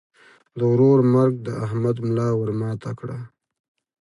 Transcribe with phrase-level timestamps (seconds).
[0.57, 3.17] د ورور مرګ د احمد ملا ور ماته کړه.